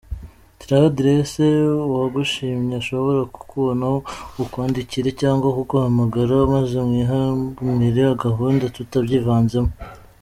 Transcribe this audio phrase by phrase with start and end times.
[0.59, 1.43] Shyiraho adresse
[1.89, 3.97] uwagushimye ashobora kukubonaho,
[4.35, 9.71] kukwandikira cyangwa kuguhamagara maze mwihanire gahunda tutabyivanzemo.